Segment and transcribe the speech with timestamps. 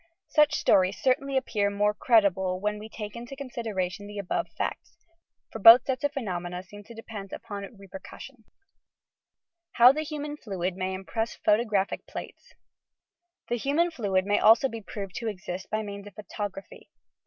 [0.29, 4.97] Such stories certainly appear more credible, when we take into consideration the above facts,
[5.51, 10.01] for both sets of phenomena seem to depend upon "repercussion." YOUR PSYCHIC POWERS HOW THE
[10.03, 12.57] HUMAN FLUID MAT IMPRESS PHOTOGRAPHIC PLATES 4
[13.49, 16.89] The human fluid may also be proved to exist by means of photography.